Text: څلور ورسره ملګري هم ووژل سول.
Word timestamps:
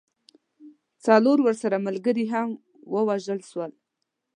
څلور 1.05 1.37
ورسره 1.43 1.83
ملګري 1.87 2.25
هم 2.33 2.49
ووژل 2.93 3.39
سول. 3.49 3.71